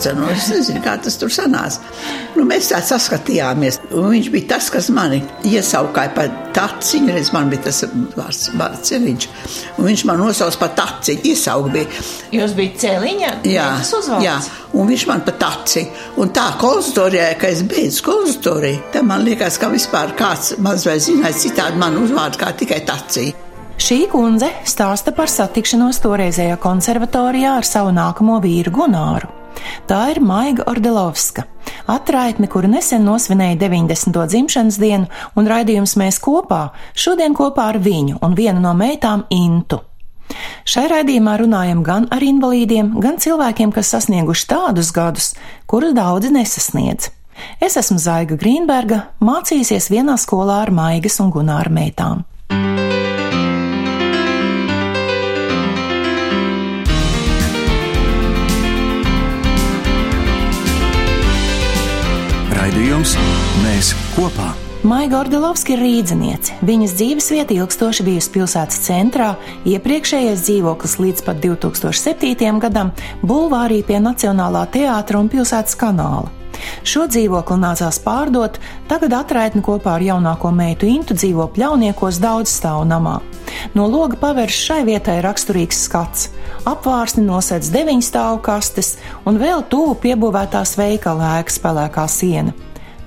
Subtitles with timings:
[0.00, 0.16] taca.
[0.18, 1.80] Nu, es nezinu, kā tas tur sanāca.
[2.36, 3.80] Nu, mēs tā saskatījāmies.
[3.92, 7.12] Un viņš bija tas, kas mani iesaukāja par taciņu.
[7.14, 7.82] Reiz man bija tas
[8.16, 9.28] vārds, vārds ceļiņš.
[9.78, 11.24] Un viņš man nosauca par taciņu.
[11.30, 12.06] Iesaukt bija.
[12.34, 13.34] Jūs bijat cēliņa?
[13.50, 13.68] Jā,
[14.24, 14.38] jā.
[14.78, 15.84] Un viņš man pat taci.
[16.22, 21.36] Un tā konsultorijā, ka es beidzu konsultoriju, tad man liekas, ka vispār kāds mazliet zināja
[21.46, 23.30] citādi man uzvārdu kā tikai taci.
[23.80, 29.39] Šī kundze stāsta par satikšanos toreizējā konservatorijā ar savu nākamo vīru Gunāru.
[29.90, 31.44] Tā ir Maiga Ordelovska,
[31.90, 34.16] atraitne, kura nesen nosvinēja 90.
[34.32, 39.82] dzimšanas dienu, un raidījums mēs kopā šodien kopā ar viņu un vienu no meitām Intu.
[40.62, 45.32] Šai raidījumā runājam gan ar invalīdiem, gan cilvēkiem, kas sasnieguši tādus gadus,
[45.66, 47.10] kurus daudzi nesasniedz.
[47.60, 52.26] Es esmu Zaiga Grīnberga, mācījusies vienā skolā ar Maigas un Gunāra meitām.
[62.70, 63.16] Raidījums
[63.64, 64.52] Mēs kopā.
[64.86, 66.54] Maija Gordelovska ir rīzniece.
[66.62, 69.32] Viņas dzīves vieta ilgstoši bijusi pilsētas centrā,
[69.66, 72.62] iepriekšējais dzīvoklis līdz pat 2007.
[72.62, 72.94] gadam
[73.26, 76.30] Bulvārī pie Nacionālā teātra un pilsētas kanāla.
[76.86, 78.58] Šo dzīvokli nācās pārdot,
[78.90, 83.18] tagad atraitni kopā ar jaunāko meitu Intu dzīvo pļauniekos daudz stāvu namā.
[83.74, 86.28] No loga pavērš šai vietai raksturīgs skats.
[86.68, 88.94] Apvārsni nosēdz deviņu stāvu kastes
[89.26, 92.54] un vēl tuvu piebūvētās veikala ēkas pelēkā siena.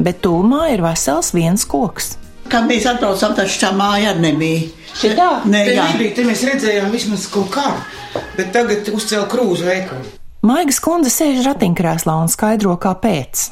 [0.03, 2.15] Bet tūmā ir vesels viens koks.
[2.51, 4.65] Kad mēs atbraucām, tad tā māja arī nebija.
[4.93, 5.29] Šitā?
[5.49, 5.85] Nē, Te jā.
[5.93, 7.69] nebija, te mēs redzējām vismaz kaut kā,
[8.37, 10.11] bet tagad uzcēla krūzu veikalu.
[10.43, 13.45] Maigas kundze sēž ratiņkrēslā un skaidro, kāpēc.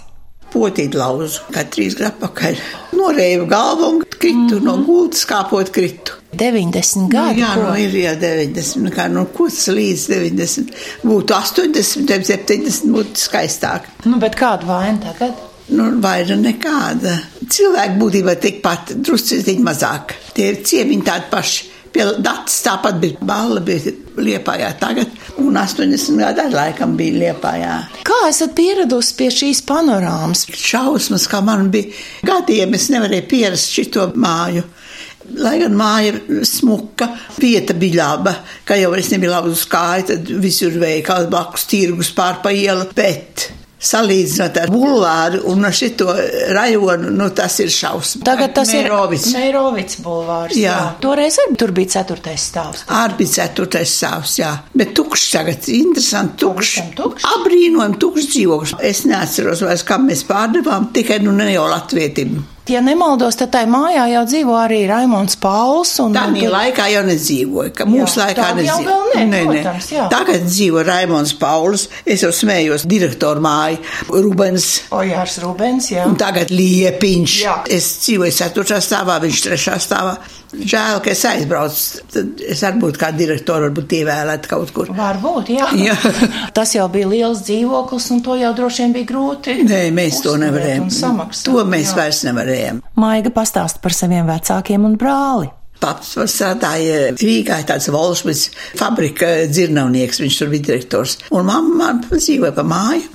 [0.51, 2.57] Potīt lauzu, kā trīs gadu atpakaļ.
[2.99, 4.65] Norēju galvu un kritu mm -hmm.
[4.65, 6.17] no gultas, kāpot kritu.
[6.35, 7.39] 90 gadi.
[7.39, 7.61] jā, ko?
[7.61, 10.75] nu ir jau 90, kā no kuras līdz 90.
[11.03, 13.87] Būtu 80, 70, būtu skaistāk.
[14.03, 15.39] Nu, bet kāda vaina tagad?
[15.71, 17.19] Nu, vaira nekāda.
[17.47, 20.15] Cilvēki būtībā tikpat, drusciņi mazāk.
[20.33, 21.70] Tie ir ciemiņi tādi paši.
[21.91, 23.91] Pie datas tāpat bija balva, bija
[24.21, 27.73] liepājā tagad, un 80 gadu arī laikam bija liepājā.
[28.07, 30.45] Kā esat pieradusi pie šīs panorāmas?
[30.55, 31.91] šausmas, kā man bija
[32.27, 34.63] gadiem, es nevarēju pierast šito māju.
[35.37, 38.33] Lai gan māja ir smuka, vieta bija laba,
[38.65, 42.87] ka jau es nebiju labi uz kāju, tad visur veikals blakus tirgus pār pa ielu,
[42.97, 46.13] bet salīdzinot ar bulvāru un ar šito
[46.53, 48.23] rajonu, nu tas ir šausmas.
[48.25, 49.27] Tagad tas Meirovics.
[49.31, 50.57] ir Meirovics bulvārs.
[50.59, 50.77] Jā.
[51.01, 52.85] Toreiz arī tur bija ceturtais stāvs.
[53.01, 54.53] Arī bija ceturtais stāvs, jā.
[54.77, 56.77] Bet tukšs tagad, interesanti, tukšs.
[56.77, 57.27] Pavisam tukšs?
[57.35, 58.75] Abrīnojami tukšs dzīvoklis.
[58.91, 62.39] Es neatceros vairs, kam mēs pārdevām, tikai nu ne jau latvietim.
[62.71, 65.91] Ja nemaldos, tad tajā mājā jau dzīvo arī Raimons Pauls.
[65.99, 68.97] Un, Tā tur- laikā jau nedzīvoja, ka mūsu Jā, laikā nedzīvoja.
[69.15, 70.05] vēl ne, protams, jā.
[70.13, 73.77] Tagad dzīvo Raimons Pauls, es jau smējos direktoru māju,
[74.09, 74.69] Rubens.
[74.91, 76.05] Ojārs Rubens, jā.
[76.07, 77.35] Un tagad liepiņš.
[77.43, 77.57] Jā.
[77.67, 78.79] Es dzīvoju 4.
[78.87, 79.75] stāvā, viņš 3.
[79.87, 80.15] stāvā.
[80.51, 82.01] Žēl, ka es aizbraucu.
[82.11, 84.91] Tad es arī būtu kā direktora, varbūt ievēlēt kaut kur.
[84.97, 85.69] Varbūt, jā.
[85.79, 85.95] Jā.
[86.57, 89.55] Tas jau bija liels dzīvoklis, un to jau droši vien bija grūti.
[89.69, 90.89] Nē, mēs to nevarējām.
[90.91, 91.97] Samaksāt, To mēs jā.
[92.01, 92.83] vairs nevarējām.
[92.99, 95.49] Maiga pastāsta par saviem vecākiem un brāli.
[95.81, 101.15] Paps var strādāja Rīgā, tāds Volšmits fabrika dzirnavnieks, viņš tur bija direktors.
[101.33, 103.07] Un mamma man dzīvoja pa māju,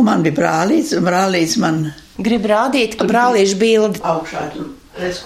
[0.00, 1.82] un man bija brālīts, un brālīts man
[2.16, 4.70] Gribu rādīt, ka brālīšu bildi augšā tur,
[5.00, 5.20] redz,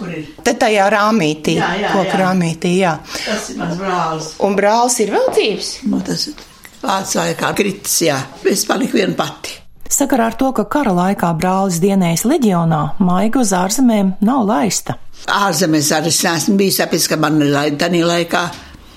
[0.45, 2.21] te tajā rāmītī, Jā, jā, koku jā.
[2.25, 2.95] rāmītī, jā.
[3.27, 4.31] Tas ir mans brālis.
[4.47, 5.71] Un brālis ir vēl dzīves.
[5.91, 6.35] Nu, tas ir
[6.83, 8.19] vārds laikā kritis, jā.
[8.51, 9.57] Es paliku viena pati.
[9.91, 14.95] Sakarā ar to, ka kara laikā brālis dienējis leģionā, Maiga uz ārzemēm nav laista.
[15.27, 18.45] Ārzemēs arī es neesmu bijis, tāpēc, ka man ir tādā laikā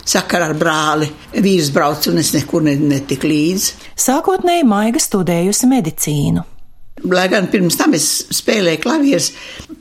[0.05, 1.09] sakarā ar brāli.
[1.33, 3.73] Vīrs brauc, un es nekur ne- netiku līdzi.
[3.97, 6.43] Sākotnēji Maiga studējusi medicīnu.
[7.09, 9.31] Lai gan pirms tam es spēlēju klavierus,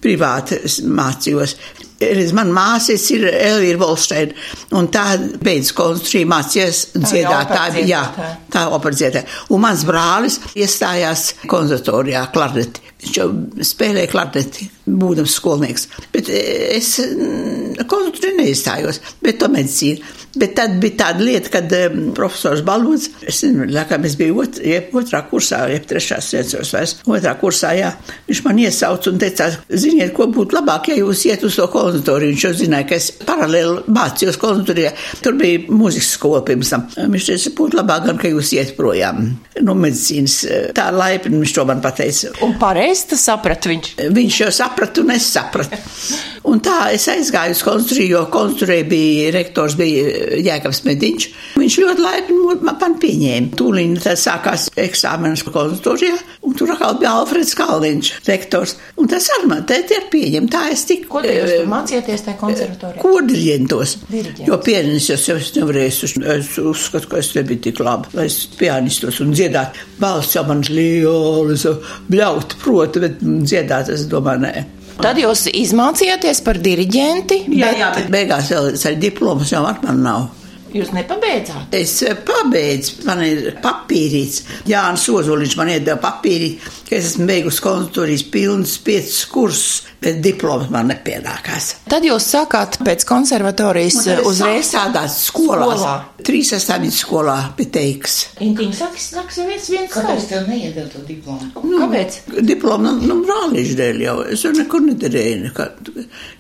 [0.03, 1.56] privāti mācījos.
[2.03, 4.35] Redz, Man māsas ir Elvīra Volsteina,
[4.75, 5.05] un tā
[5.44, 7.85] beidz Tā ir dziedātāja.
[7.87, 8.03] Jā,
[8.50, 9.29] tā operdziedātāja.
[9.55, 12.91] Un mans brālis iestājās konservatorijā klarneti.
[13.02, 13.28] Viņš jau
[13.66, 15.88] spēlēja klarneti, būdams skolnieks.
[16.14, 20.12] Bet eh, es mm, konservatorijā neizstājos, bet to medicīnu.
[20.38, 24.60] Bet tad bija tāda lieta, kad um, profesors Balvots, es nezinu, laikam es biju ot,
[24.64, 27.90] jeb otrā kursā, jeb trešā sēdzeros vairs, otrā kursā, jā,
[28.31, 32.32] viņš man iesauca un teica, ziniet, ko būtu labāk, ja jūs iet uz to konservatoriju.
[32.32, 34.94] Viņš jau zināja, ka es paralēli mācījos konservatorijā.
[35.20, 36.87] Tur bija mūzikas skola pirms tam.
[36.96, 40.38] Viņš teica, būtu labāk, gan, ka jūs iet projām no medicīnas.
[40.78, 42.32] Tā laipni viņš to man pateica.
[42.46, 43.94] Un pareizi tas saprat viņš.
[44.12, 45.80] Viņš jau saprata, un es sapratu.
[46.42, 51.26] Un tā es aizgāju uz konstrukciju, jo konstruēja bija rektors, bija Jēkabs Mediņš.
[51.54, 53.52] Viņš ļoti laipni man pieņēma.
[53.58, 58.74] Tūlīt tad sākās eksāmenis konstrukcijā, un tur atkal bija Alfreds Kalniņš, rektors.
[58.98, 60.48] Un tas arī man te ir pieņem.
[60.50, 61.06] Tā es tik.
[61.12, 63.02] Ko jūs tur mācījāties tajā konservatorijā?
[63.04, 63.94] Kodirientos.
[64.10, 64.48] Diriģents.
[64.50, 68.40] Jo pianistos jau es nevarēju, es, es uzskatu, ka es nebiju tik labi, lai es
[68.58, 69.78] pianistos un dziedāt.
[70.02, 71.68] Balsts jau man lielas,
[72.10, 74.67] bļaut, proti, bet dziedāt, es domāju, nē.
[75.02, 77.44] Tad jūs izmācījāties par diriģenti.
[77.56, 80.29] Jā, jā, bet beigās vēl ar diplomas jau man nav.
[80.72, 81.74] Jūs nepabeidzāt?
[81.76, 84.42] Es eh, pabeidzu, man ir papīrīts.
[84.70, 86.54] Jānis Ozoliņš man iedeva papīri,
[86.88, 91.69] ka es esmu beigusi konsultūrijas pilnas piecus kursus, bet diploms man nepienākās.
[91.92, 95.69] Tad jūs sākāt pēc konservatorijas uzreiz strādāt skolā.
[95.76, 95.94] Skolā.
[96.22, 98.16] Trīs estāmīt skolā pie teiks.
[98.46, 100.28] Intiņš saka, saka, viens viens Kāpēc savs.
[100.30, 101.50] tev neiedod to diplomu?
[101.66, 102.20] Nu, Kāpēc?
[102.46, 104.16] Diplomu, nu, brālīšu dēļ jau.
[104.32, 105.50] Es jau nekur nedarīju.
[105.50, 105.70] nekā-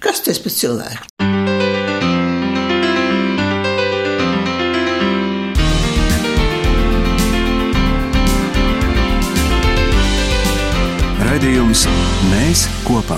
[0.00, 1.31] Kas tas par cilvēku?
[12.52, 13.16] Mēs kopā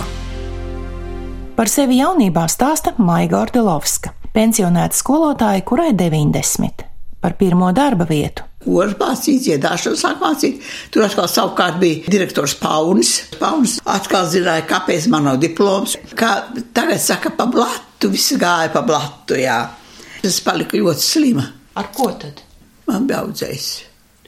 [1.56, 6.84] Par sevi jaunībā stāsta Maiga Ordelovska, pensionēta skolotāja, kurai 90.
[7.18, 8.44] Par pirmo darba vietu.
[8.62, 10.60] Koru mācīt, dziedāšanu sāk mācīt.
[10.94, 13.10] Tur atkal savukārt bija direktors Paunis.
[13.40, 15.96] Paunis atkal zināja, kāpēc man nav diploms.
[16.14, 16.30] Kā
[16.76, 19.58] tagad saka, pa blatu, viss gāja pa blatu, jā.
[20.22, 21.48] Es paliku ļoti slima.
[21.82, 22.44] Ar ko tad?
[22.86, 23.72] Man bija audzējs.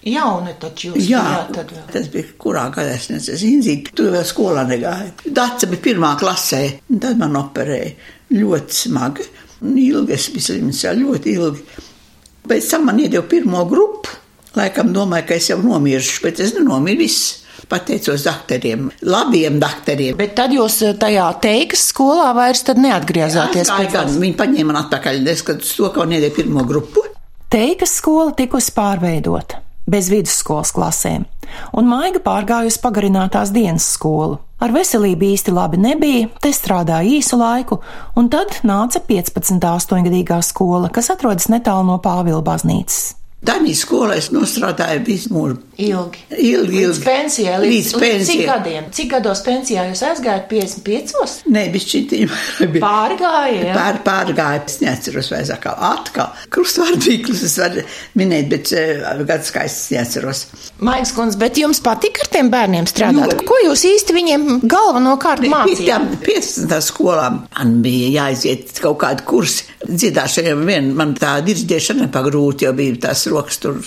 [0.06, 1.86] Jauni taču jūs Jā, bijāt tad vēl.
[1.90, 5.32] tas bija kurā gadā es nezinu, Zinzīt, tu vēl skolā negāji.
[5.34, 6.60] Daca bija pirmā klasē,
[6.92, 7.90] un tad man operēja
[8.36, 9.26] ļoti smagi.
[9.66, 11.64] Un ilgi es biju slims, jā, ļoti ilgi.
[12.46, 14.14] Pēc tam man iedeva pirmo grupu.
[14.56, 17.42] Laikam domāju, ka es jau nomiršu, bet es nenomiru viss.
[17.66, 20.14] Pateicos doktoriem, labiem doktoriem.
[20.20, 24.82] Bet tad jūs eh, tajā teikas skolā vairs tad neatgriezāties pēc gan, Viņi paņēma man
[24.84, 27.02] atpakaļ, neskatoties to, ka man iedeva pirmo grupu.
[27.50, 31.24] Teikas skola tikusi pārveidota bez vidusskolas klasēm,
[31.78, 34.40] un Maiga pārgājusi pagarinātās dienas skolu.
[34.56, 37.80] Ar veselību īsti labi nebija, te strādāja īsu laiku,
[38.16, 39.60] un tad nāca 15.
[39.60, 43.16] astoņgadīgā skola, kas atrodas netālu no Pāvila baznīcas.
[43.46, 45.56] Tādā skolā es nostrādāju visu mūžu.
[45.76, 46.22] Ilgi.
[46.32, 47.02] Ilgi, Līdz ilgi.
[47.04, 48.46] pensijai, līdz, Līdz Cik pensijai.
[48.48, 48.84] gadiem?
[48.96, 50.46] Cik gados pensijā jūs aizgājāt?
[50.48, 51.34] 55?
[51.52, 52.32] Nē, bišķitīm.
[52.86, 53.74] Pārgāja.
[53.76, 55.76] Pār, pārgāja, es neatceros vairs atkal.
[55.90, 56.32] Atkal.
[56.54, 57.84] Krustvārdīklus es varu
[58.16, 60.46] minēt, bet uh, gads skaists neatceros.
[60.86, 63.36] Maiks kundze, bet jums patika ar tiem bērniem strādāt?
[63.36, 63.46] Ļoti.
[63.52, 65.84] Ko jūs īsti viņiem galvenokārt mācījāt?
[65.92, 66.80] tām 15.
[66.88, 69.68] skolām man bija jāiziet kaut kādu kursu.
[69.86, 73.78] Dziedāšanai vien man tā dirģēšana nepagrūti, jo bija tās rokas tur.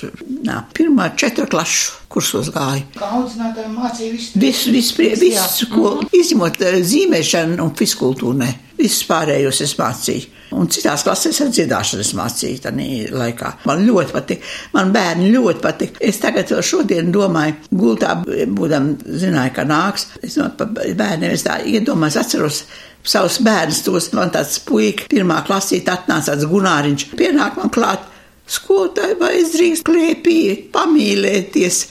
[0.46, 2.86] Nā, pirmā četru klašu kursos gāju.
[2.98, 4.40] Kā audzinātāji mācīja visu.
[4.42, 8.50] Visu, visu, prie- visu skolu, izņemot eh, zīmēšanu un fiskultūru, ne.
[8.80, 10.36] Visus pārējos es mācīju.
[10.56, 13.51] Un citās klasēs ar dziedāšanas mācīju tajā laikā.
[13.69, 14.48] Man ļoti patīk.
[14.74, 16.00] Man bērni ļoti patīk.
[16.02, 20.07] Es tagad šodien domāju, gultā būdam, zināju, ka nāks.
[20.25, 20.72] Es domāju par
[21.04, 22.63] bērniem, es tā iedomājos, atceros
[23.06, 23.84] savus bērnus.
[23.86, 27.06] Tos man tāds puika, pirmā klasīte atnāca tāds Gunāriņš.
[27.19, 28.08] Pienāk man klāt,
[28.50, 30.40] skolotāji, vai es drīkst klēpī
[30.74, 31.84] pamīlēties.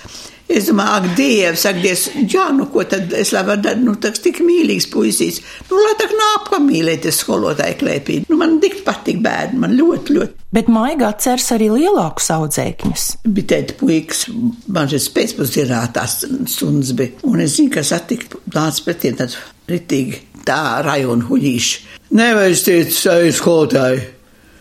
[0.48, 3.92] Es domāju, ak, Dievs, ak, Dievs, jā, nu ko tad es lai varu darīt, nu
[4.00, 5.42] tāds tik mīlīgs puisīs.
[5.68, 8.16] Nu, lai tā nāk pamīlēties skolotāju klēpī.
[8.30, 10.46] Nu, man tik patīk bērni, man ļoti, ļoti.
[10.56, 13.06] Bet Maiga atceras arī lielākus audzēkņus.
[13.28, 14.24] Bija teikt, puikas,
[14.72, 17.18] man šeit pēcpusdienā tās stundas bija.
[17.28, 19.36] Un es zinu, ka satikt nāc pretiem tad
[19.68, 21.82] ritīgi tā rajona huļīši.
[22.16, 24.06] Nevajag, teicu, savu skolotāju.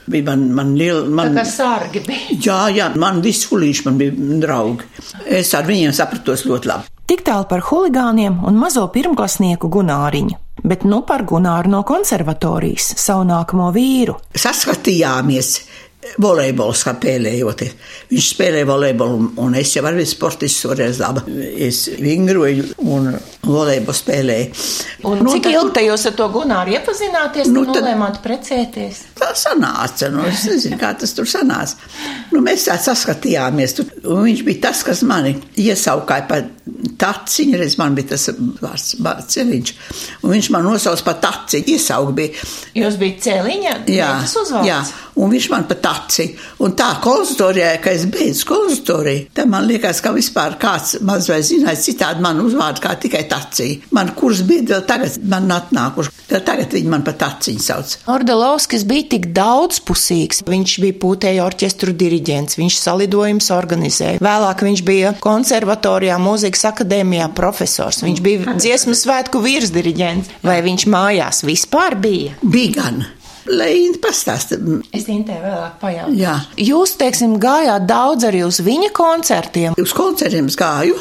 [0.07, 1.33] Bija man, man liela, man.
[1.35, 2.37] Tā kā sārgi bija.
[2.47, 4.87] Jā, jā, man visi fulīši man bija draugi.
[5.25, 6.93] Es ar viņiem sapratos ļoti labi.
[7.07, 13.23] Tik tālu par huligāniem un mazo pirmklasnieku Gunāriņu, bet nu par Gunāru no konservatorijas, savu
[13.29, 14.17] nākamo vīru.
[14.35, 15.53] Saskatījāmies
[16.21, 17.63] volejbolu spēlējot.
[18.11, 21.23] Viņš spēlēja volejbolu, un es jau arī sportists toreiz laba.
[21.57, 23.11] Es vingroju un
[23.47, 24.47] volejbolu spēlēju.
[25.07, 29.03] Un Nu, cik tad- ilgi te jūs ar to Gunāru iepazināties, Nu, tad- nolēmāt precēties?
[29.19, 31.75] Tā sanāca, nu, es nezinu, kā tas tur sanāca.
[32.31, 36.43] Nu, mēs tā saskatījāmies, tur, un viņš bija tas, kas mani iesaukāja par
[36.97, 38.27] taciņu, reiz man bija tas
[38.61, 38.95] vārds
[39.33, 39.73] ceļiņš,
[40.23, 42.29] un viņš man nosauca par taciņu, iesauga bija.
[42.75, 43.75] Jūs bijat cēliņa?
[43.87, 44.09] Jā,
[44.67, 44.79] jā,
[45.15, 46.27] un viņš man pat taci.
[46.63, 51.39] Un tā konsultorijā, kad es beidzu konsultoriju, tad man liekas, ka vispār kāds maz vai
[51.45, 53.91] zināja citādi man uzvārdu kā tikai taciņu.
[53.95, 57.95] Man kurs bija vēl tagad, man atnākuši, vēl tagad viņi man pat taciņu sauc.
[58.13, 60.43] Ordelovskis bija tik daudzpusīgs.
[60.47, 64.21] Viņš bija pūtēja orķestru diriģents, viņš salidojums organizēja.
[64.23, 68.03] Vēlāk viņš bija konservatorijā, mūzikas akadēmijā profesors.
[68.05, 70.41] Viņš bija dziesmu svētku virsdiriģents.
[70.47, 72.37] Vai viņš mājās vispār bija?
[72.43, 73.05] Bija gan.
[73.47, 74.57] Lai viņi pastāsta.
[74.95, 76.17] Es Intē vēlāk pajautāšu.
[76.19, 76.35] Jā.
[76.59, 79.77] Jūs, teiksim, gājāt daudz arī uz viņa koncertiem.
[79.79, 80.97] Uz koncertiem es gāju,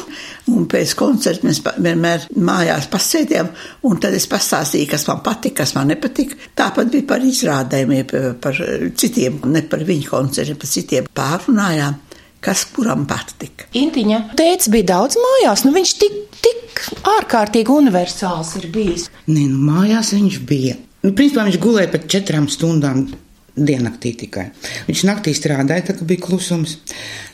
[0.53, 3.51] un pēc koncerta mēs vienmēr mājās pasēdējām,
[3.89, 6.39] un tad es pastāstīju, kas man patika, kas man nepatika.
[6.57, 8.61] Tāpat bija par izrādējumiem, par, par
[8.95, 11.99] citiem, ne par viņu koncertiem, par citiem pārunājām,
[12.47, 13.67] kas kuram patika.
[13.75, 15.65] Intiņa teica, bija daudz mājās.
[15.67, 16.83] Nu, viņš tik, tik
[17.17, 19.09] ārkārtīgi universāls ir bijis.
[19.27, 20.77] Nē, nu mājās viņš bija.
[21.05, 23.05] Nu, principā viņš gulēja pat četrām stundām
[23.57, 24.49] diennaktī tikai.
[24.87, 26.77] Viņš naktī strādāja, tā kā bija klusums.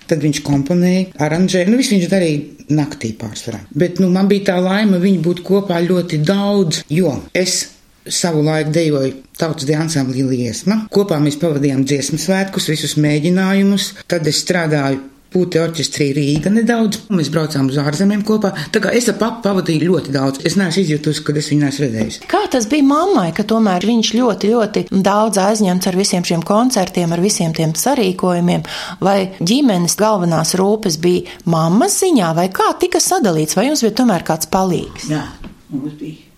[0.07, 1.69] Tad viņš komponēja, aranžēja.
[1.71, 3.61] Nu, viss viņš darīja naktī pārsvarā.
[3.71, 7.61] Bet nu, man bija tā laime viņu būt kopā ļoti daudz, jo es
[8.03, 10.77] savu laiku dejoju tautas ansambļa liesma.
[10.93, 13.93] Kopā mēs pavadījām dziesmu svētkus, visus mēģinājumus.
[14.11, 14.99] Tad es strādāju
[15.33, 18.51] Pūti orķestrī Rīga nedaudz, un mēs braucām uz ārzemēm kopā.
[18.73, 20.43] Tā kā es ar papu pavadīju ļoti daudz.
[20.45, 22.21] Es neesmu izjutusi, kad es viņu neesmu redzējusi.
[22.29, 27.15] Kā tas bija mammai, ka tomēr viņš ļoti, ļoti daudz aizņemts ar visiem šiem koncertiem,
[27.15, 28.65] ar visiem tiem sarīkojumiem,
[29.03, 34.27] vai ģimenes galvenās rūpes bija mammas ziņā, vai kā tika sadalīts, vai jums bija tomēr
[34.27, 35.09] kāds palīgs?
[35.11, 35.25] Jā,
[35.73, 36.29] mums bija.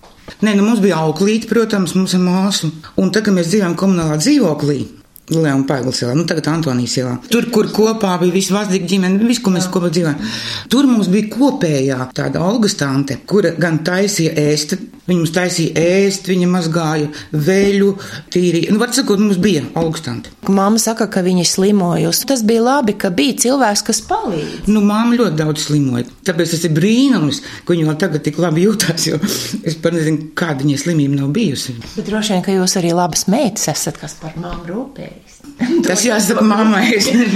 [0.41, 2.71] Nē, nu mums bija auklīte, protams, mums ir māsu.
[3.01, 4.79] Un tad, kad mēs dzīvojām komunālā dzīvoklī,
[5.33, 7.15] Leona Pēglas ielā, nu tagad Antonijas ielā.
[7.33, 10.19] Tur, kur kopā bija visi vazīgi ģimene, viss, ko mēs kopā dzīvojām.
[10.69, 16.49] Tur mums bija kopējā tāda augustante, kura gan taisīja ēst, viņa mums taisīja ēst, viņa
[16.49, 17.91] mazgāja veļu,
[18.33, 18.73] tīrīja.
[18.73, 20.33] Nu, var sakot, mums bija augustante.
[20.49, 22.27] Mamma saka, ka viņa slimojusi.
[22.29, 24.69] Tas bija labi, ka bija cilvēks, kas palīdz.
[24.71, 26.07] Nu, māma ļoti daudz slimoja.
[26.25, 29.07] Tāpēc tas ir brīnums, ka viņa vēl tagad tik labi jūtas,
[29.67, 31.77] es pat nezinu, kāda viņai slimība nav bijusi.
[31.95, 35.34] Bet droši vien, ka jūs arī labas meitas esat, kas par mammu rūpējas.
[35.85, 36.89] Tas jāsaka mammai.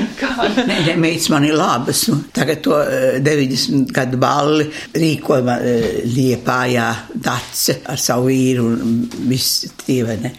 [0.70, 2.06] Nē, nē, meitas man ir labas.
[2.10, 9.02] Nu, tagad to eh, 90 gadu balli rīkoja eh, Liepājā Dace ar savu vīru un
[9.30, 10.32] visi tie, vai ne?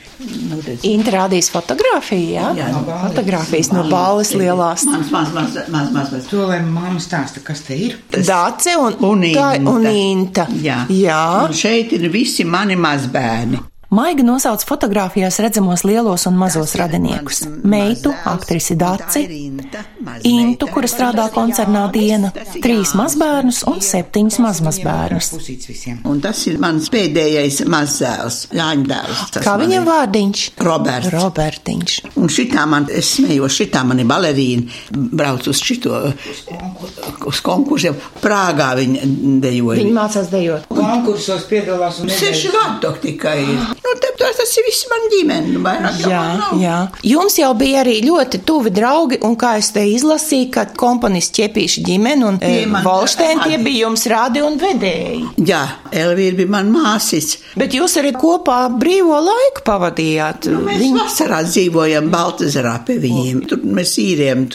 [0.50, 0.58] Nu.
[0.90, 2.50] Inta rādīs fotografiju, jā?
[2.58, 3.06] Jā, no balles.
[3.14, 4.84] Fotografijas no balles lielās.
[4.90, 6.28] Maz, maz, maz, maz, maz, maz.
[6.30, 7.96] To, lai mamma stāsta, kas te ir.
[8.12, 9.70] Dace un, Un tā- Inta.
[9.72, 10.48] un Inta.
[10.60, 10.82] Jā.
[10.92, 11.22] jā.
[11.46, 13.62] Un šeit ir visi mani mazbērni.
[13.90, 19.24] Maiga nosauc fotografijās redzamos lielos un mazos radiniekus meitu, aktrisi Daci,
[20.30, 22.30] Intu, kura strādā koncernā diena,
[22.62, 25.30] trīs mazbērnus un septiņus mazmazbērnus.
[26.06, 29.24] Un tas ir mans pēdējais mazdēls, Jāņa dēls.
[29.34, 30.44] Tas Kā viņam vārdiņš?
[30.70, 31.10] Roberts.
[31.16, 31.98] Robertiņš.
[32.22, 35.98] Un šitā man, es smējos, šitā man ir balerīna, brauc uz šito,
[37.26, 37.98] uz konkursiem.
[38.22, 39.10] Prāgā viņa
[39.42, 39.82] dejoja.
[39.82, 40.70] Viņa mācās dejot.
[40.70, 43.79] Konkursos piedalās un Seši tok tikai ir.
[43.90, 45.48] Nu, te, tas, ir viss man ģimene.
[45.54, 46.22] nu, vairāk Jā,
[46.60, 46.76] jā.
[47.10, 51.82] Jums jau bija arī ļoti tuvi draugi, un kā es te izlasīju, ka komponists ķepīša
[51.88, 53.64] ģimene un Tie e, Volštēn tie radi.
[53.64, 55.24] bija jums radi un vedēji.
[55.48, 57.40] Jā, Elvīra bija man māsīca.
[57.58, 60.46] Bet jūs arī kopā brīvo laiku pavadījāt.
[60.54, 63.42] Nu, mēs Viņa- vasarā dzīvojam Baltazarā pie viņiem.
[63.50, 63.96] Tur mēs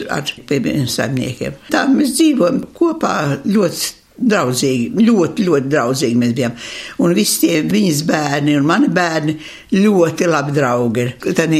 [0.00, 1.60] tur ar pie saimniekiem.
[1.70, 3.14] Tā mēs dzīvojam kopā
[3.44, 3.92] ļoti.
[4.16, 6.54] Draudzīgi, ļoti, ļoti draudzīgi mēs bijām.
[7.04, 9.34] Un visi tie viņas bērni un mani bērni
[9.76, 11.12] ļoti labi draugi ir.
[11.36, 11.52] Tad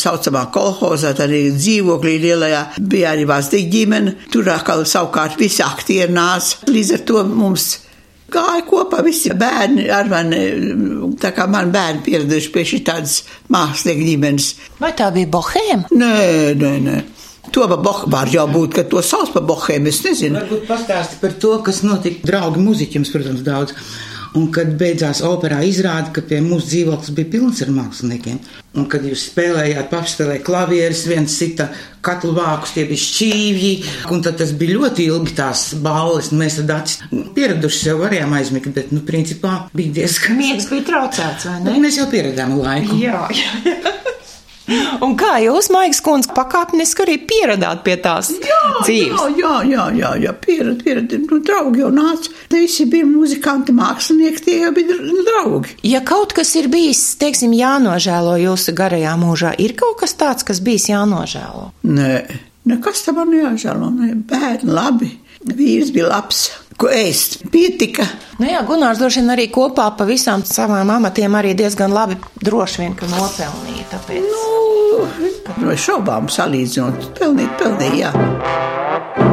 [0.00, 4.18] saucamā kolhozā, tad dzīvoklī lielajā bija arī valstīga ģimene.
[4.34, 6.66] Tur atkal savukārt visi aktieri nāca.
[6.66, 7.70] Līdz ar to mums
[8.34, 10.40] gāja kopā visi bērni, ar mani,
[11.22, 13.20] tā kā man bērni pieraduši pie šī tādas
[13.54, 14.48] mākslinieka ģimenes.
[14.82, 15.92] Vai tā bija bohēma?
[15.94, 16.14] Nē,
[16.58, 17.02] nē, nē.
[17.52, 20.40] To pa boh, var jau būt, ka to sauc par bohēmu, es nezinu.
[20.40, 23.76] Varbūt pastāsti par to, kas notika draugi muziķiem, protams, daudz.
[24.34, 28.40] Un kad beidzās operā izrāda, ka pie mūsu dzīvoklis bija pilns ar māksliniekiem.
[28.74, 31.68] Un kad jūs spēlējāt, pašspēlēja klavieres, viens cita
[32.02, 33.72] katlu vākus, tie bija šķīvji.
[34.10, 36.32] Un tad tas bija ļoti ilgi tās balles.
[36.34, 37.04] Mēs tad acis
[37.36, 40.40] pieraduši sev varējām aizmigt, bet, nu, principā bija diezgan.
[40.40, 41.78] Miegs bija traucēts, vai ne?
[41.86, 42.98] Mēs jau pieredzējām laiku.
[43.04, 44.00] Jā, jā.
[45.04, 49.20] Un kā jūs, Maigas kundze, pakāpeniski arī pieradāt pie tās dzīves?
[49.20, 52.32] Jā, jā, jā, jā, jā piered, piered, nu, draugi jau nāca.
[52.48, 55.76] Te visi bija muzikanti, mākslinieki, tie jau bija dr- draugi.
[55.90, 60.62] Ja kaut kas ir bijis, teiksim, jānožēlo jūsu garajā mūžā, ir kaut kas tāds, kas
[60.64, 61.68] bijis jānožēlo.
[61.84, 62.14] Nē,
[62.72, 65.12] nekas tam man jāžēlo, nē, bērni labi.
[65.44, 66.46] Vīrs bija labs,
[66.80, 68.06] ko ēst, pietika.
[68.40, 72.84] Nu jā, Gunārs droši vien arī kopā pa visām savām amatiem arī diezgan labi droši
[72.84, 73.86] vien, ka nopelnīja.
[73.94, 74.26] Tāpēc.
[74.30, 79.23] Nu, no šaubām salīdzinot, pelnīt, pelnīt, jā.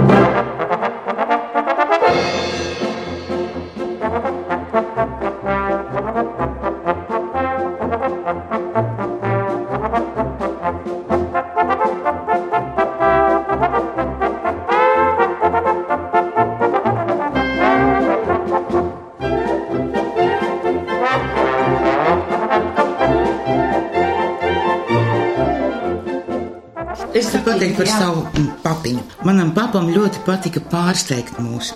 [27.61, 29.03] Pateikt par savu mm, papiņu.
[29.27, 31.75] Manam papam ļoti patika pārsteigt mūs.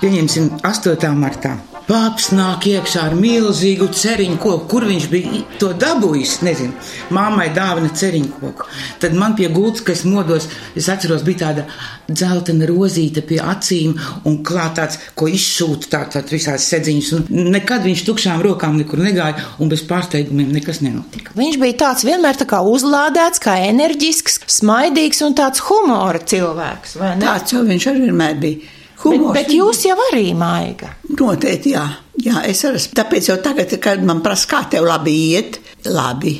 [0.00, 1.10] Pieņemsim 8.
[1.20, 1.58] martā.
[1.86, 4.64] Pāps nāk iekšā ar milzīgu ceriņu koku.
[4.72, 6.32] Kur viņš bija to dabūjis?
[6.42, 6.74] Nezinu.
[7.14, 8.66] Māmai dāvana ceriņu koku.
[9.02, 11.66] Tad man pie gultas, kas modos, es atceros, bija tāda
[12.10, 13.94] dzeltena rozīte pie acīm
[14.26, 17.12] un klāt tāds, ko izšūt tā, tā visās sedziņas.
[17.20, 21.36] Un nekad viņš tukšām rokām nekur negāja un bez pārsteigumiem nekas nenotika.
[21.38, 27.14] Viņš bija tāds vienmēr tā kā uzlādēts, kā enerģisks, smaidīgs un tāds humora cilvēks, vai
[27.14, 27.28] ne?
[27.28, 28.72] Tāds jau viņš arī vienmēr bija.
[28.96, 30.94] Bet, Humors bet jūs jau arī maiga.
[31.12, 31.84] Noteikti, jā.
[32.24, 32.80] jā es arī.
[32.96, 36.38] Tāpēc jau tagad, kad man prasa, kā tev labi iet, labi.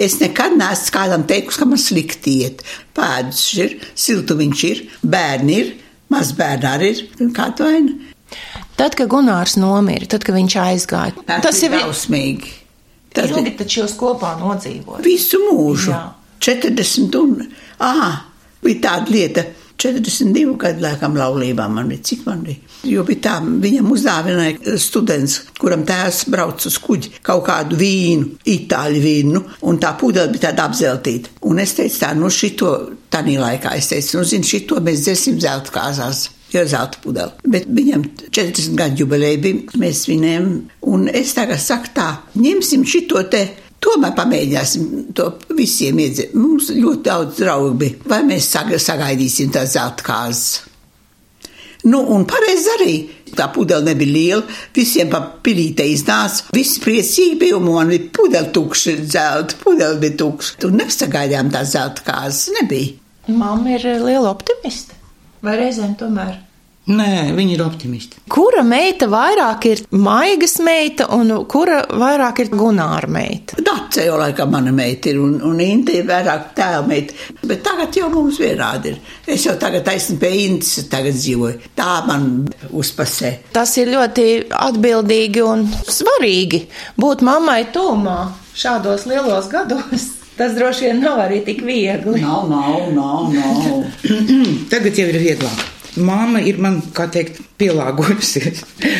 [0.00, 2.64] Es nekad neesmu kādam teikusi, ka man slikti iet.
[2.96, 5.74] Pēdas ir, siltumiņš ir, bērni ir,
[6.10, 7.04] mazbērni arī ir.
[7.36, 7.98] Kā tu vaini?
[8.80, 12.56] Tad, kad Gunārs nomira, tad, kad viņš aizgāja, tas ir drausmīgi.
[13.12, 15.02] Tas ilgi bija taču jūs kopā nodzīvojat.
[15.04, 15.90] visu mūžu.
[15.90, 16.02] Jā.
[16.40, 17.40] 40 un,
[17.84, 18.22] ah,
[18.64, 19.44] bija tāda lieta.
[19.80, 22.60] 42 gadu laikam laulībā man bija, cik man bija.
[22.88, 29.04] Jo bija tā, viņam uzdāvināja students, kuram tēvs brauc uz kuģi kaut kādu vīnu, itāļu
[29.04, 31.32] vīnu, un tā pudele bija tāda apzeltīta.
[31.48, 32.74] Un es teicu tā, nu šito,
[33.12, 36.28] tanī laikā es teicu, nu zini, šito mēs dzersim zelta kāzās.
[36.50, 37.30] Jo zelta pudele.
[37.46, 40.48] Bet viņam 40 gadu jubileja bija, mēs svinējam,
[40.90, 43.44] un es tagad saku tā, ņemsim šito te
[43.80, 46.34] Tomēr pamēģināsim to visiem iedzert.
[46.36, 47.94] Mums ļoti daudz draugu bija.
[48.12, 49.72] Vai mēs saga- sagaidīsim tās
[50.04, 50.42] kārtas?
[51.84, 52.94] Nu, un pareizi arī.
[53.30, 54.42] Tā pudele nebija liela,
[54.74, 56.42] visiem pa pilīte iznāca.
[56.52, 60.58] Visi priecīgi bija, un man bija pudele tukša, zelta pudele bija tukša.
[60.60, 62.92] Tur nesagaidījām tās zelta kārtas, nebija.
[63.28, 64.92] Mamma ir liela optimiste.
[65.42, 66.36] Vai reizēm tomēr?
[66.88, 68.18] Nē, viņi ir optimisti.
[68.32, 73.58] Kura meita vairāk ir maigas meita un kura vairāk ir gunāra meita?
[73.60, 77.14] Dace jau laikam mana meita ir, un, un Inte ir vairāk tēva meita.
[77.44, 79.00] Bet tagad jau mums vienādi ir.
[79.28, 81.70] Es jau tagad esmu pie Intas, tagad dzīvoju.
[81.78, 82.30] Tā man
[82.72, 83.34] uzpasē.
[83.54, 86.64] Tas ir ļoti atbildīgi un svarīgi
[86.98, 88.22] būt mammai tūmā
[88.56, 90.14] šādos lielos gados.
[90.40, 92.22] Tas droši vien nav arī tik viegli.
[92.24, 94.08] Nav, nav, nav, nav.
[94.72, 95.68] Tagad jau ir vieglāk.
[95.98, 98.64] Māma ir man, kā teikt, pielāgojusies.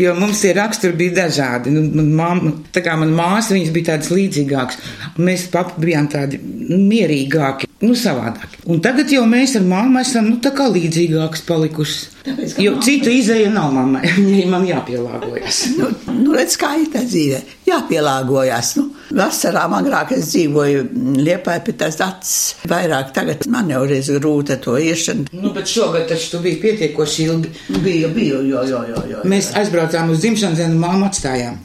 [0.00, 1.70] Jo mums tie raksturi bija dažādi.
[1.70, 1.82] Nu,
[2.16, 4.78] māma, tā kā man māsa, viņas bija tādas līdzīgākas.
[5.20, 8.62] Mēs papi bijām tādi nu, mierīgāki, nu savādāki.
[8.72, 12.00] Un tagad jau mēs ar māmu esam, nu tā kā līdzīgākas palikušas.
[12.24, 15.60] Tāpēc, Jo māma- citu izēja nav mammai, viņai man jāpielāgojas.
[15.76, 17.42] Nu, nu redz, kā ir tā dzīve.
[17.68, 18.74] Jāpielāgojas.
[18.80, 20.84] Nu, vasarā man agrāk es dzīvoju
[21.24, 22.34] Liepāja pie tās acis.
[22.70, 25.30] Vairāk tagad man jau reiz grūta to iešana.
[25.32, 27.54] Nu, bet šogad taču tu biji pietiekoši ilgi.
[27.84, 29.24] Bija, bija, jo, jo, jo, jo.
[29.30, 31.60] Mēs aizbraucām uz dzimšanas dienu, māmu atstājām.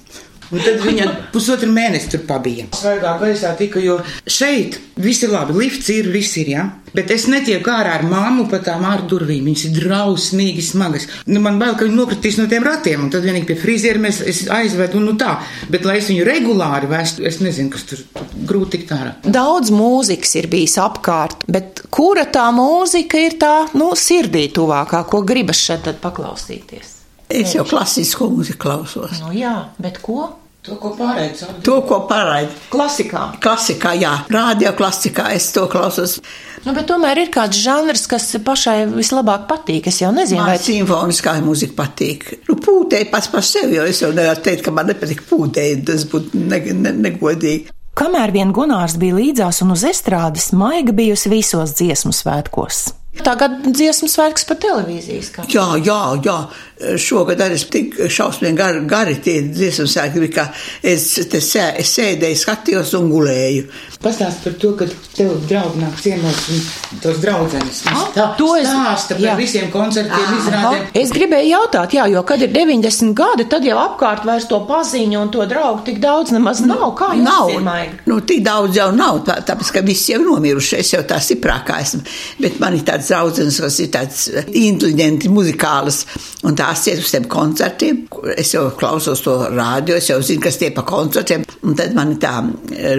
[0.49, 2.65] Un tad viņa pusotru mēnesi tur pabija.
[2.73, 6.65] Svaigā gaisā tika, jo šeit viss ir labi, lifts ir, viss ir, jā.
[6.89, 11.05] Bet es netieku ārā ar māmu pa tām ārdurvīm, viņas ir drausmīgi smagas.
[11.29, 14.23] Nu, man bail, ka viņi nokritīs no tiem ratiem, un tad vienīgi pie friziera mēs
[14.25, 15.35] es aizvedu, un nu tā.
[15.69, 18.05] Bet, lai es viņu regulāri vēstu, es nezinu, kas tur
[18.49, 19.15] grūti tikt ārā.
[19.29, 25.21] Daudz mūzikas ir bijis apkārt, bet kura tā mūzika ir tā, nu, sirdī tuvākā, ko
[25.21, 26.98] gribas šeit tad paklausīties?
[27.29, 29.19] Es jau klasisko mūziku klausos.
[29.21, 30.31] Nu jā, bet ko?
[30.65, 31.53] To, ko caur.
[31.63, 32.51] To, ko paraida.
[32.69, 33.21] Klasikā.
[33.39, 36.17] Klasikā, jā, rādio klasikā es to klausos.
[36.65, 39.87] Nu, bet tomēr ir kāds žanrs, kas pašai vislabāk patīk.
[39.87, 42.27] Es jau nezinu, Man vai simfoniskā mūzika patīk.
[42.49, 45.79] Nu, pūtēji pats par sevi, jo es jau nevaru teikt, ka man nepatīk pūtēji.
[45.87, 47.71] Tas būtu ne, ne, negodīgi.
[47.99, 52.89] Kamēr vien Gunārs bija līdzās un uz estrādes, maiga bijusi visos dziesmu svētkos.
[53.25, 55.55] tagad dziesmu svētks pa televīzijas skatās.
[55.55, 56.35] Jā, jā, jā.
[56.79, 60.45] Šogad arī tik šausmīgi gari, gari tie dziesmu sēkļi, ka
[60.87, 63.65] es te sē, es sēdēju, skatījos un gulēju.
[63.99, 64.85] Pastāst par to, ka
[65.17, 66.61] tev draugi nāk ciemos un
[67.03, 67.81] tos draudzenes.
[68.15, 69.33] Tā, to es- stāsta par jā.
[69.35, 70.85] visiem koncertiem, izrādēm.
[71.01, 75.19] Es gribēju jautāt, jā, jo kad ir 90 gadi, tad jau apkārt vairs to paziņu
[75.19, 76.95] un to draugu tik daudz nemaz nav.
[76.95, 77.99] Kā jums Nav, ir maiga?
[78.07, 80.79] nu, tik daudz jau nav, tā, tāpēc, ka visi jau nomiruši.
[80.79, 82.01] Es jau tā stiprākā esmu.
[82.39, 86.05] Bet man ir tāds draudzenes, kas ir tāds inteliģenti, muzikāls,
[86.47, 88.03] un tās iet uz tiem koncertiem.
[88.37, 91.43] Es jau klausos to rādio, es jau zinu, kas tie pa koncertiem.
[91.65, 92.33] Un tad man ir tā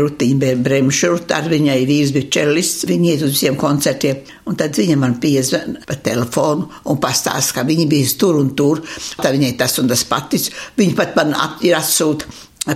[0.00, 4.20] rutīna bremša, ruta ar viņai bija čelists, viņi iet uz visiem koncertiem.
[4.50, 8.82] Un tad viņa man piezvan pa telefonu un pastāsta, ka viņi bija tur un tur.
[9.20, 10.54] Tā viņai tas un tas paticis.
[10.78, 12.28] Viņa pat man at, ir atsūta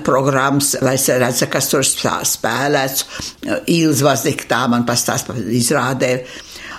[0.05, 3.07] programmas, lai es redzu, kas tur spēlēts.
[3.75, 6.17] Ilz Vazdik tā man pastāst par izrādē.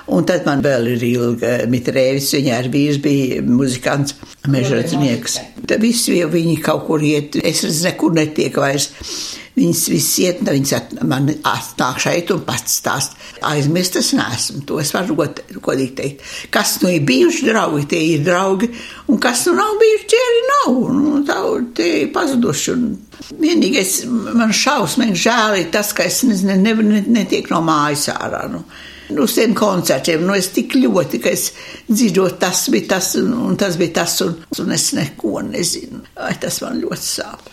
[0.06, 4.14] Un tad man vēl ir Ilga Mitrēvis, viņa ar vīrs bija muzikants,
[4.54, 5.40] mežradznieks.
[5.66, 8.92] Tad visi jau viņi kaut kur iet, es redzu, nekur netiek vairs.
[9.56, 13.16] Viņas viss iet, viņas at, man atnāk šeit un pats stāst.
[13.48, 16.26] Aizmirst es neesmu, to es varu godīgi teikt.
[16.54, 18.70] Kas nu ir bijuši draugi, tie ir draugi,
[19.10, 20.82] un kas nu nav bijuši, tie arī nav.
[21.00, 21.40] Nu, tā,
[21.80, 22.76] tie ir pazuduši.
[22.76, 24.02] Un vienīgais
[24.36, 28.50] man šausmīgi žēl ir tas, ka es nezinu, ne, ne, netiek no mājas ārā.
[28.52, 28.68] Nu
[29.10, 30.24] uz tiem koncertiem.
[30.26, 31.50] Nu, es tik ļoti, ka es
[31.90, 36.04] dzirdot, tas bija tas, un, tas bija tas, un, un es neko nezinu.
[36.26, 37.52] Ai, tas man ļoti sāp.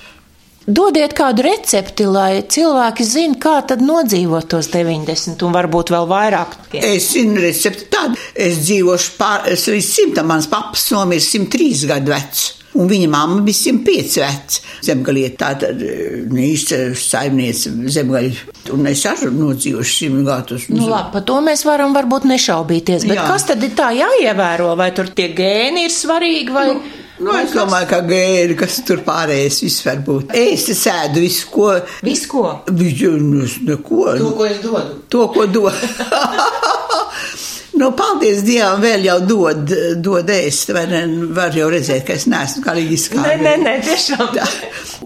[0.62, 6.54] Dodiet kādu recepti, lai cilvēki zinātu, kā tad nodzīvot tos 90 un varbūt vēl vairāk.
[6.78, 8.20] Es zinu recepti tādu.
[8.30, 12.44] Es dzīvošu pār, es līdz simtam, mans papas nomira 103 gadu vecs.
[12.78, 14.60] Un viņa mamma bija 105 vecs.
[14.86, 18.48] Zemgaliet tāda īsta saimniece zemgaļa.
[18.72, 20.68] Un es arī nodzīvošu simt gadus.
[20.72, 23.06] Nu, labi, par to mēs varam varbūt nešaubīties.
[23.10, 23.28] Bet Jā.
[23.28, 24.72] kas tad ir tā jāievēro?
[24.78, 26.66] Vai tur tie gēni ir svarīgi vai?
[26.72, 26.98] Nu.
[27.22, 30.32] Nu, es domāju, ka gēri, kas tur pārējais, viss var būt.
[30.34, 31.68] Es sēdu visu, ko.
[32.02, 32.46] Visu, ko?
[32.74, 33.12] Visu,
[33.68, 34.06] neko.
[34.18, 35.02] To, ko es dodu.
[35.12, 35.92] To, ko dodu.
[37.82, 41.00] Nu, paldies Dievam, vēl jau dod, dod ēst, ne?
[41.34, 43.24] Var jau redzēt, ka es neesmu galīgi izskāpis.
[43.26, 44.22] Nē, nē, nē, tiešām.
[44.36, 44.46] Tā.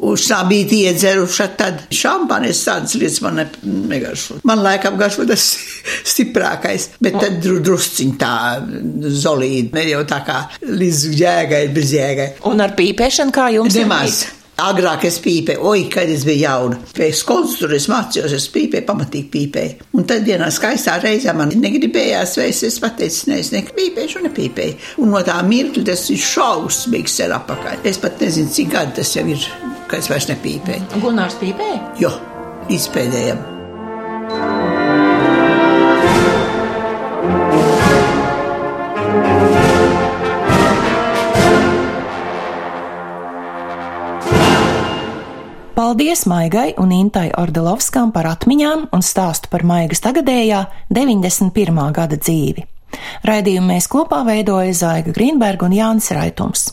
[0.04, 4.42] Uz tā bija iedzeruša, tad šampanis tādas lietas man negaršo.
[4.48, 5.48] Man laikam garšo tas
[6.12, 8.34] stiprākais, bet tad dru, drusciņ tā
[9.24, 12.32] zolīda, ne jau tā kā līdz jēgai, bez jēgai.
[12.52, 13.80] Un ar pīpēšanu kā jums?
[13.80, 14.26] Nemaz.
[14.56, 16.78] Agrāk es pīpēju, oi, kad es biju jauna.
[16.96, 19.88] Pēc konstitūcijas es mācījos, es pīpēju, pamatīgi pīpēju.
[19.98, 24.78] Un tad vienā skaistā reizē man negribējās vairs, es pateicu, ne, es nepīpēšu, nepīpēju.
[25.04, 27.84] Un no tā mirkļa tas ir šausmīgs ar apakaļ.
[27.92, 29.44] Es pat nezinu, cik gadi tas jau ir,
[29.90, 31.02] ka es vairs nepīpēju.
[31.04, 31.82] Gunārs pīpēja?
[32.00, 32.14] Jo,
[32.70, 33.44] līdz pēdējiem.
[45.86, 51.78] Paldies Maigai un Intai Ordelovskām par atmiņām un stāstu par Maigas tagadējā 91.
[51.94, 52.64] gada dzīvi.
[53.30, 56.64] Raidījumu mēs kopā veidoja Zaiga Grīnberga un Jānis Raitums.